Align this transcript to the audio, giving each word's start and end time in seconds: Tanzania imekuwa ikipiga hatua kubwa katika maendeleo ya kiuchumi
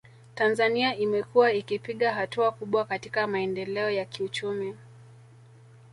Tanzania 0.35 0.95
imekuwa 0.95 1.53
ikipiga 1.53 2.13
hatua 2.13 2.51
kubwa 2.51 2.85
katika 2.85 3.27
maendeleo 3.27 3.89
ya 3.89 4.05
kiuchumi 4.05 4.75